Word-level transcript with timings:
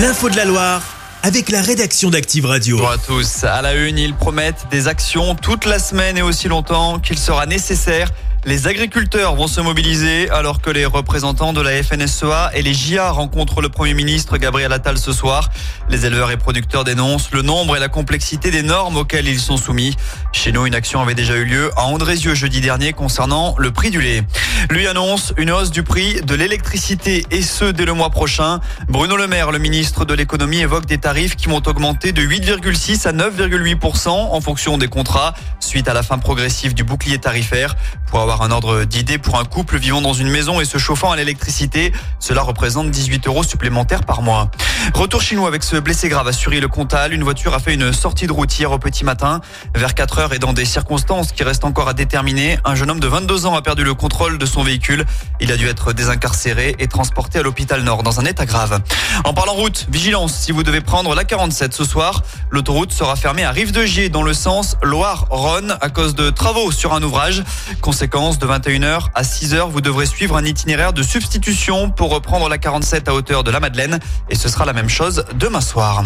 L'info 0.00 0.30
de 0.30 0.36
la 0.36 0.46
Loire 0.46 0.82
avec 1.22 1.50
la 1.50 1.60
rédaction 1.60 2.08
d'Active 2.08 2.46
Radio. 2.46 2.78
Bonjour 2.78 2.92
à 2.92 2.96
tous. 2.96 3.44
À 3.44 3.60
la 3.60 3.74
une, 3.74 3.98
ils 3.98 4.14
promettent 4.14 4.66
des 4.70 4.88
actions 4.88 5.34
toute 5.34 5.66
la 5.66 5.78
semaine 5.78 6.16
et 6.16 6.22
aussi 6.22 6.48
longtemps 6.48 6.98
qu'il 6.98 7.18
sera 7.18 7.44
nécessaire. 7.44 8.08
Les 8.46 8.66
agriculteurs 8.66 9.34
vont 9.34 9.46
se 9.46 9.60
mobiliser 9.60 10.30
alors 10.30 10.62
que 10.62 10.70
les 10.70 10.86
représentants 10.86 11.52
de 11.52 11.60
la 11.60 11.82
FNSEA 11.82 12.50
et 12.54 12.62
les 12.62 12.72
JA 12.72 13.10
rencontrent 13.10 13.60
le 13.60 13.68
Premier 13.68 13.92
ministre 13.92 14.38
Gabriel 14.38 14.72
Attal 14.72 14.96
ce 14.96 15.12
soir. 15.12 15.50
Les 15.90 16.06
éleveurs 16.06 16.30
et 16.30 16.38
producteurs 16.38 16.84
dénoncent 16.84 17.32
le 17.32 17.42
nombre 17.42 17.76
et 17.76 17.80
la 17.80 17.88
complexité 17.88 18.50
des 18.50 18.62
normes 18.62 18.96
auxquelles 18.96 19.28
ils 19.28 19.38
sont 19.38 19.58
soumis. 19.58 19.94
Chez 20.32 20.52
nous, 20.52 20.64
une 20.64 20.74
action 20.74 21.02
avait 21.02 21.14
déjà 21.14 21.36
eu 21.36 21.44
lieu 21.44 21.70
à 21.76 21.82
Andrézieux 21.82 22.34
jeudi 22.34 22.62
dernier 22.62 22.94
concernant 22.94 23.54
le 23.58 23.70
prix 23.70 23.90
du 23.90 24.00
lait. 24.00 24.22
Lui 24.68 24.86
annonce 24.86 25.32
une 25.38 25.50
hausse 25.50 25.70
du 25.70 25.82
prix 25.82 26.20
de 26.20 26.34
l'électricité 26.34 27.24
et 27.30 27.42
ce 27.42 27.64
dès 27.64 27.84
le 27.84 27.94
mois 27.94 28.10
prochain. 28.10 28.60
Bruno 28.88 29.16
Le 29.16 29.26
Maire, 29.26 29.50
le 29.52 29.58
ministre 29.58 30.04
de 30.04 30.12
l'économie, 30.12 30.58
évoque 30.58 30.86
des 30.86 30.98
tarifs 30.98 31.36
qui 31.36 31.48
vont 31.48 31.62
augmenter 31.66 32.12
de 32.12 32.22
8,6 32.22 33.08
à 33.08 33.12
9,8% 33.12 34.08
en 34.08 34.40
fonction 34.40 34.76
des 34.76 34.88
contrats 34.88 35.34
suite 35.60 35.88
à 35.88 35.94
la 35.94 36.02
fin 36.02 36.18
progressive 36.18 36.74
du 36.74 36.84
bouclier 36.84 37.18
tarifaire. 37.18 37.74
Pour 38.08 38.20
avoir 38.20 38.42
un 38.42 38.50
ordre 38.50 38.84
d'idée, 38.84 39.18
pour 39.18 39.38
un 39.38 39.44
couple 39.44 39.78
vivant 39.78 40.02
dans 40.02 40.12
une 40.12 40.28
maison 40.28 40.60
et 40.60 40.64
se 40.64 40.78
chauffant 40.78 41.12
à 41.12 41.16
l'électricité, 41.16 41.92
cela 42.18 42.42
représente 42.42 42.90
18 42.90 43.26
euros 43.28 43.42
supplémentaires 43.42 44.04
par 44.04 44.22
mois. 44.22 44.50
Retour 44.94 45.22
chez 45.22 45.36
nous 45.36 45.46
avec 45.46 45.62
ce 45.62 45.76
blessé 45.76 46.08
grave 46.08 46.28
à 46.28 46.50
le 46.50 46.68
Comtal. 46.68 47.12
Une 47.12 47.22
voiture 47.22 47.54
a 47.54 47.60
fait 47.60 47.74
une 47.74 47.92
sortie 47.92 48.26
de 48.26 48.32
route 48.32 48.58
hier 48.58 48.72
au 48.72 48.78
petit 48.78 49.04
matin. 49.04 49.40
Vers 49.74 49.94
4 49.94 50.18
heures 50.18 50.32
et 50.34 50.38
dans 50.38 50.52
des 50.52 50.64
circonstances 50.64 51.32
qui 51.32 51.44
restent 51.44 51.64
encore 51.64 51.88
à 51.88 51.94
déterminer, 51.94 52.58
un 52.64 52.74
jeune 52.74 52.90
homme 52.90 53.00
de 53.00 53.06
22 53.06 53.46
ans 53.46 53.54
a 53.54 53.62
perdu 53.62 53.84
le 53.84 53.94
contrôle 53.94 54.38
de 54.38 54.46
son 54.50 54.62
véhicule. 54.62 55.04
Il 55.40 55.50
a 55.52 55.56
dû 55.56 55.66
être 55.68 55.92
désincarcéré 55.92 56.76
et 56.78 56.86
transporté 56.86 57.38
à 57.38 57.42
l'hôpital 57.42 57.82
Nord 57.82 58.02
dans 58.02 58.20
un 58.20 58.24
état 58.24 58.44
grave. 58.44 58.80
En 59.24 59.32
parlant 59.32 59.54
route, 59.54 59.86
vigilance 59.90 60.34
si 60.34 60.52
vous 60.52 60.62
devez 60.62 60.80
prendre 60.80 61.14
la 61.14 61.24
47 61.24 61.72
ce 61.72 61.84
soir. 61.84 62.22
L'autoroute 62.50 62.92
sera 62.92 63.16
fermée 63.16 63.44
à 63.44 63.50
Rive-de-Gier 63.50 64.08
dans 64.08 64.22
le 64.22 64.34
sens 64.34 64.76
Loire-Rhône 64.82 65.76
à 65.80 65.88
cause 65.88 66.14
de 66.14 66.30
travaux 66.30 66.72
sur 66.72 66.92
un 66.92 67.02
ouvrage. 67.02 67.42
Conséquence, 67.80 68.38
de 68.38 68.46
21h 68.46 69.06
à 69.14 69.22
6h, 69.22 69.70
vous 69.70 69.80
devrez 69.80 70.06
suivre 70.06 70.36
un 70.36 70.44
itinéraire 70.44 70.92
de 70.92 71.02
substitution 71.02 71.90
pour 71.90 72.10
reprendre 72.10 72.48
la 72.48 72.58
47 72.58 73.08
à 73.08 73.14
hauteur 73.14 73.44
de 73.44 73.50
la 73.50 73.60
Madeleine 73.60 74.00
et 74.28 74.34
ce 74.34 74.48
sera 74.48 74.64
la 74.64 74.72
même 74.72 74.88
chose 74.88 75.24
demain 75.34 75.60
soir. 75.60 76.04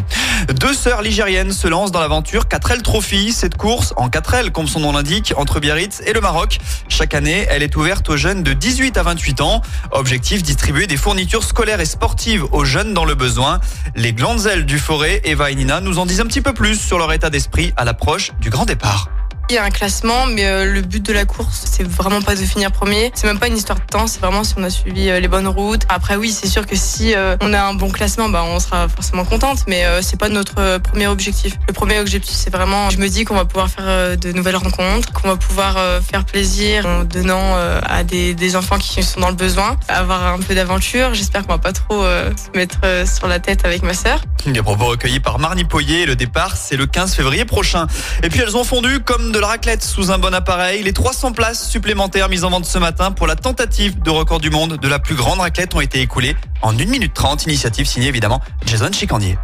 Deux 0.48 0.74
sœurs 0.74 1.02
ligériennes 1.02 1.52
se 1.52 1.66
lancent 1.68 1.92
dans 1.92 2.00
l'aventure 2.00 2.44
4L 2.44 2.82
Trophy. 2.82 3.32
Cette 3.32 3.56
course 3.56 3.94
en 3.96 4.08
4L, 4.08 4.50
comme 4.50 4.68
son 4.68 4.80
nom 4.80 4.92
l'indique, 4.92 5.32
entre 5.36 5.60
Biarritz 5.60 6.02
et 6.06 6.12
le 6.12 6.20
Maroc. 6.20 6.58
Chaque 6.88 7.14
année, 7.14 7.46
elle 7.48 7.62
est 7.62 7.76
ouverte 7.76 8.08
aux 8.10 8.16
jeunes 8.16 8.33
de 8.42 8.52
18 8.52 8.96
à 8.96 9.02
28 9.02 9.40
ans. 9.40 9.62
Objectif, 9.92 10.42
distribuer 10.42 10.86
des 10.86 10.96
fournitures 10.96 11.44
scolaires 11.44 11.80
et 11.80 11.86
sportives 11.86 12.44
aux 12.52 12.64
jeunes 12.64 12.94
dans 12.94 13.04
le 13.04 13.14
besoin. 13.14 13.60
Les 13.94 14.12
glandes 14.12 14.34
du 14.66 14.78
forêt, 14.78 15.20
Eva 15.24 15.50
et 15.50 15.54
Nina, 15.54 15.80
nous 15.80 15.98
en 15.98 16.06
disent 16.06 16.20
un 16.20 16.26
petit 16.26 16.40
peu 16.40 16.52
plus 16.52 16.80
sur 16.80 16.98
leur 16.98 17.12
état 17.12 17.30
d'esprit 17.30 17.72
à 17.76 17.84
l'approche 17.84 18.32
du 18.40 18.50
grand 18.50 18.64
départ. 18.64 19.13
Il 19.50 19.56
y 19.56 19.58
a 19.58 19.64
un 19.64 19.70
classement, 19.70 20.24
mais 20.24 20.46
euh, 20.46 20.64
le 20.64 20.80
but 20.80 21.04
de 21.04 21.12
la 21.12 21.26
course, 21.26 21.64
c'est 21.66 21.86
vraiment 21.86 22.22
pas 22.22 22.34
de 22.34 22.40
finir 22.40 22.72
premier. 22.72 23.12
C'est 23.14 23.26
même 23.26 23.38
pas 23.38 23.48
une 23.48 23.58
histoire 23.58 23.78
de 23.78 23.84
temps, 23.84 24.06
c'est 24.06 24.20
vraiment 24.20 24.42
si 24.42 24.54
on 24.56 24.64
a 24.64 24.70
suivi 24.70 25.10
euh, 25.10 25.20
les 25.20 25.28
bonnes 25.28 25.48
routes. 25.48 25.82
Après, 25.90 26.16
oui, 26.16 26.32
c'est 26.32 26.46
sûr 26.46 26.66
que 26.66 26.74
si 26.74 27.14
euh, 27.14 27.36
on 27.42 27.52
a 27.52 27.62
un 27.62 27.74
bon 27.74 27.90
classement, 27.90 28.30
bah, 28.30 28.42
on 28.42 28.58
sera 28.58 28.88
forcément 28.88 29.26
contente, 29.26 29.64
mais 29.68 29.84
c'est 30.00 30.18
pas 30.18 30.30
notre 30.30 30.78
premier 30.78 31.08
objectif. 31.08 31.56
Le 31.68 31.74
premier 31.74 31.98
objectif, 31.98 32.34
c'est 32.34 32.48
vraiment, 32.48 32.88
je 32.88 32.96
me 32.96 33.08
dis 33.08 33.24
qu'on 33.24 33.34
va 33.34 33.44
pouvoir 33.44 33.68
faire 33.68 34.16
de 34.16 34.32
nouvelles 34.32 34.56
rencontres, 34.56 35.12
qu'on 35.12 35.28
va 35.28 35.36
pouvoir 35.36 35.76
faire 36.02 36.24
plaisir 36.24 36.86
en 36.86 37.04
donnant 37.04 37.56
à 37.56 38.02
des, 38.02 38.56
enfants 38.56 38.78
qui 38.78 39.02
sont 39.02 39.20
dans 39.20 39.28
le 39.28 39.34
besoin, 39.34 39.76
avoir 39.88 40.26
un 40.26 40.38
peu 40.38 40.54
d'aventure. 40.54 41.12
J'espère 41.12 41.42
qu'on 41.42 41.54
va 41.54 41.58
pas 41.58 41.72
trop 41.72 42.02
se 42.02 42.56
mettre 42.56 42.78
sur 43.06 43.28
la 43.28 43.40
tête 43.40 43.64
avec 43.64 43.82
ma 43.82 43.94
sœur. 43.94 44.20
Des 44.46 44.62
propos 44.62 44.86
recueillis 44.86 45.20
par 45.20 45.38
Marnie 45.38 45.64
Poyer. 45.64 46.06
Le 46.06 46.16
départ, 46.16 46.56
c'est 46.56 46.76
le 46.76 46.86
15 46.86 47.14
février 47.14 47.44
prochain. 47.44 47.86
Et 48.22 48.28
puis 48.28 48.40
elles 48.40 48.56
ont 48.56 48.64
fondu 48.64 49.00
comme 49.00 49.33
de 49.34 49.40
la 49.40 49.48
raclette 49.48 49.82
sous 49.82 50.12
un 50.12 50.18
bon 50.18 50.32
appareil. 50.32 50.84
Les 50.84 50.92
300 50.92 51.32
places 51.32 51.68
supplémentaires 51.68 52.28
mises 52.28 52.44
en 52.44 52.50
vente 52.50 52.66
ce 52.66 52.78
matin 52.78 53.10
pour 53.10 53.26
la 53.26 53.34
tentative 53.34 54.00
de 54.00 54.08
record 54.08 54.38
du 54.38 54.48
monde 54.48 54.76
de 54.76 54.88
la 54.88 55.00
plus 55.00 55.16
grande 55.16 55.40
raclette 55.40 55.74
ont 55.74 55.80
été 55.80 56.00
écoulées 56.00 56.36
en 56.62 56.70
1 56.70 56.84
minute 56.84 57.12
30. 57.12 57.44
Initiative 57.46 57.84
signée 57.84 58.06
évidemment 58.06 58.40
Jason 58.64 58.92
Chicandier. 58.92 59.36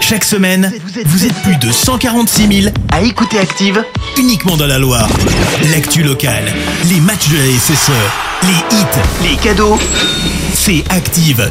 Chaque 0.00 0.24
semaine, 0.24 0.70
vous 1.06 1.24
êtes 1.24 1.34
plus 1.42 1.56
de 1.56 1.72
146 1.72 2.62
000 2.64 2.74
à 2.92 3.00
écouter 3.00 3.38
Active 3.38 3.82
uniquement 4.18 4.58
dans 4.58 4.66
la 4.66 4.78
Loire. 4.78 5.08
L'actu 5.72 6.02
locale, 6.02 6.52
les 6.84 7.00
matchs 7.00 7.30
de 7.30 7.38
la 7.38 7.58
SSE, 7.58 7.92
les 8.42 8.76
hits, 8.76 9.30
les 9.30 9.36
cadeaux, 9.36 9.78
c'est 10.52 10.84
Active. 10.90 11.50